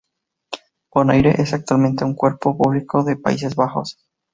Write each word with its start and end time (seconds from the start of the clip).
Bonaire 0.91 1.35
es 1.43 1.53
actualmente 1.53 2.03
un 2.05 2.15
cuerpo 2.15 2.57
público 2.57 3.03
de 3.03 3.17
Países 3.17 3.53
Bajos. 3.53 3.99